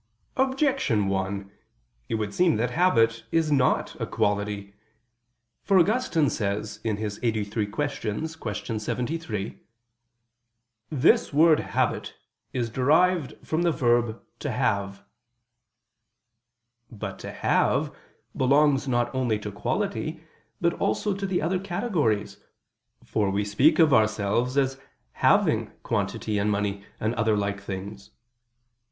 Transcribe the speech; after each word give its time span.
Objection 0.35 1.07
1: 1.09 1.51
It 2.09 2.15
would 2.15 2.33
seem 2.33 2.55
that 2.55 2.71
habit 2.71 3.23
is 3.31 3.51
not 3.51 3.95
a 4.01 4.07
quality. 4.07 4.73
For 5.63 5.77
Augustine 5.77 6.31
says 6.31 6.79
(QQ. 6.83 7.69
lxxxiii, 7.69 8.33
qu. 8.65 8.79
73): 8.79 9.59
"this 10.89 11.31
word 11.31 11.59
'habit' 11.59 12.15
is 12.51 12.71
derived 12.71 13.35
from 13.45 13.61
the 13.61 13.71
verb 13.71 14.19
'to 14.39 14.49
have.'" 14.49 15.03
But 16.91 17.19
"to 17.19 17.31
have" 17.31 17.95
belongs 18.35 18.87
not 18.87 19.13
only 19.13 19.37
to 19.37 19.51
quality, 19.51 20.23
but 20.59 20.73
also 20.73 21.13
to 21.13 21.27
the 21.27 21.43
other 21.43 21.59
categories: 21.59 22.37
for 23.03 23.29
we 23.29 23.45
speak 23.45 23.77
of 23.77 23.93
ourselves 23.93 24.57
as 24.57 24.79
"having" 25.21 25.67
quantity 25.83 26.39
and 26.39 26.49
money 26.49 26.85
and 26.99 27.13
other 27.13 27.37
like 27.37 27.61
things. 27.61 28.09